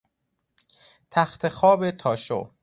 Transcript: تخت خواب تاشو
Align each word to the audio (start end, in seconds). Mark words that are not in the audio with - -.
تخت 1.11 1.47
خواب 1.49 1.91
تاشو 1.91 2.41